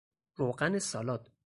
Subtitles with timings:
[0.37, 1.31] روغن سالاد